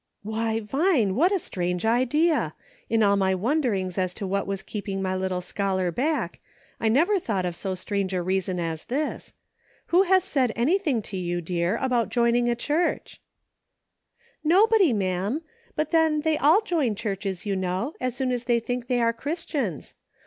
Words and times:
"Why, 0.23 0.61
Vine, 0.61 1.13
what 1.13 1.31
a 1.31 1.37
strange 1.37 1.85
idea! 1.85 2.55
In 2.89 3.03
all 3.03 3.15
my 3.15 3.35
wonderings 3.35 3.99
as 3.99 4.15
to 4.15 4.25
what 4.25 4.47
was 4.47 4.63
keeping 4.63 4.99
my 4.99 5.15
little 5.15 5.41
scholar 5.41 5.91
back, 5.91 6.39
I 6.79 6.85
have 6.85 6.93
never 6.93 7.19
thought 7.19 7.45
of 7.45 7.55
so 7.55 7.75
strange 7.75 8.11
a 8.11 8.23
reason 8.23 8.59
as 8.59 8.85
this. 8.85 9.33
Who 9.93 10.01
has 10.01 10.23
said 10.23 10.53
anything 10.55 11.03
to 11.03 11.17
you, 11.17 11.39
dear, 11.39 11.75
about 11.79 12.09
joining 12.09 12.49
a 12.49 12.55
church 12.55 13.21
.>*"" 12.55 13.21
Nobody, 14.43 14.91
ma'am; 14.91 15.43
but 15.75 15.91
then 15.91 16.21
they 16.21 16.35
all 16.35 16.61
join 16.61 16.95
churches, 16.95 17.45
you 17.45 17.55
know, 17.55 17.93
as 18.01 18.15
soon 18.15 18.31
as 18.31 18.45
they 18.45 18.59
think 18.59 18.87
they 18.87 18.99
are 19.01 19.13
Christians. 19.13 19.93